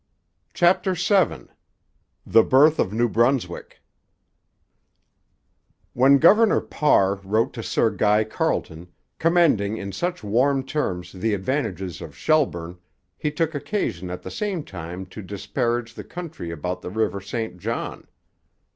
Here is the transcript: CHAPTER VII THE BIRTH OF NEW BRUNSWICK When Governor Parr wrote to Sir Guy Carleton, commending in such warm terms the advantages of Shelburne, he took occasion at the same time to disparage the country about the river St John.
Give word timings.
CHAPTER 0.55 0.95
VII 0.95 1.47
THE 2.25 2.41
BIRTH 2.41 2.79
OF 2.79 2.91
NEW 2.91 3.07
BRUNSWICK 3.07 3.83
When 5.93 6.17
Governor 6.17 6.59
Parr 6.59 7.17
wrote 7.17 7.53
to 7.53 7.61
Sir 7.61 7.91
Guy 7.91 8.23
Carleton, 8.23 8.87
commending 9.19 9.77
in 9.77 9.91
such 9.91 10.23
warm 10.23 10.63
terms 10.65 11.11
the 11.11 11.35
advantages 11.35 12.01
of 12.01 12.17
Shelburne, 12.17 12.79
he 13.15 13.29
took 13.29 13.53
occasion 13.53 14.09
at 14.09 14.23
the 14.23 14.31
same 14.31 14.63
time 14.63 15.05
to 15.05 15.21
disparage 15.21 15.93
the 15.93 16.03
country 16.03 16.49
about 16.49 16.81
the 16.81 16.89
river 16.89 17.21
St 17.21 17.59
John. 17.59 18.07